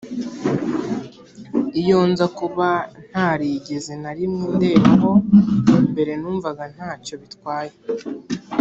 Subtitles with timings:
[1.81, 2.69] Iyo nza kuba
[3.09, 5.11] ntarigeze na rimwe ndebaho
[5.91, 7.75] mbere numvaga nta cyo bitwaye